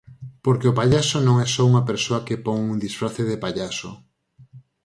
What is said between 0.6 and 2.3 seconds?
o pallaso non é só unha persoa